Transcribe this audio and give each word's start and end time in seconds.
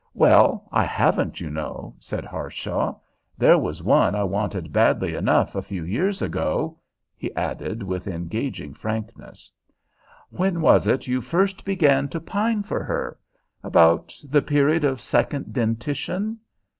"Well, 0.15 0.67
I 0.71 0.83
haven't, 0.83 1.41
you 1.41 1.51
know," 1.51 1.93
said 1.99 2.25
Harshaw. 2.25 2.97
"There 3.37 3.59
was 3.59 3.83
one 3.83 4.15
I 4.15 4.23
wanted 4.23 4.73
badly 4.73 5.13
enough, 5.13 5.53
a 5.53 5.61
few 5.61 5.83
years 5.83 6.23
ago," 6.23 6.79
he 7.15 7.31
added 7.35 7.83
with 7.83 8.07
engaging 8.07 8.73
frankness. 8.73 9.51
"When 10.31 10.59
was 10.59 10.87
it 10.87 11.05
you 11.05 11.21
first 11.21 11.63
began 11.63 12.09
to 12.09 12.19
pine 12.19 12.63
for 12.63 12.83
her? 12.83 13.19
About 13.63 14.15
the 14.27 14.41
period 14.41 14.83
of 14.83 14.99
second 14.99 15.53
dentition?" 15.53 16.39